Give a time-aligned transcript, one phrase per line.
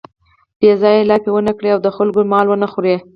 [0.59, 2.95] بې ځایه لاپې و نه کړي او د خلکو مال و نه خوري.